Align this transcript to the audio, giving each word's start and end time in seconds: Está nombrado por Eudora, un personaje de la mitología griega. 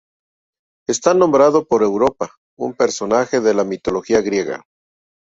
Está 0.87 1.13
nombrado 1.13 1.67
por 1.67 1.83
Eudora, 1.83 2.31
un 2.57 2.73
personaje 2.73 3.39
de 3.39 3.53
la 3.53 3.63
mitología 3.63 4.19
griega. 4.21 4.65